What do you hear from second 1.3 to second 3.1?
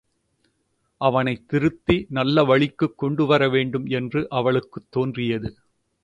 திருத்தி நல்லவழிக்குக்